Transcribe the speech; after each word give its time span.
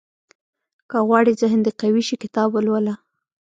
•که 0.89 0.97
غواړې 1.07 1.31
ذهن 1.41 1.59
دې 1.65 1.71
قوي 1.81 2.03
شي، 2.07 2.15
کتاب 2.23 2.49
ولوله. 2.53 2.93